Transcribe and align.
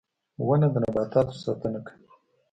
•ونه 0.47 0.67
د 0.73 0.75
نباتاتو 0.83 1.35
ساتنه 1.43 1.79
کوي. 1.87 2.07